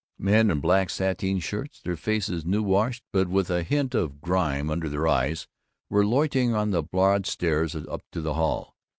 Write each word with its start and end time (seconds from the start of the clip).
Men 0.17 0.49
in 0.49 0.61
black 0.61 0.89
sateen 0.89 1.37
shirts, 1.39 1.79
their 1.79 1.95
faces 1.95 2.43
new 2.43 2.63
washed 2.63 3.03
but 3.13 3.27
with 3.27 3.51
a 3.51 3.61
hint 3.61 3.93
of 3.93 4.19
grime 4.19 4.71
under 4.71 4.89
their 4.89 5.07
eyes, 5.07 5.47
were 5.91 6.03
loitering 6.03 6.55
on 6.55 6.71
the 6.71 6.81
broad 6.81 7.27
stairs 7.27 7.75
up 7.75 8.01
to 8.11 8.19
the 8.21 8.33
hall. 8.33 8.75